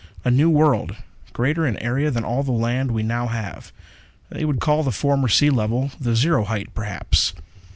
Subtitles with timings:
[0.25, 0.95] A new world,
[1.31, 3.71] greater in area than all the land we now have.
[4.31, 7.33] They would call the former sea level the zero height, perhaps.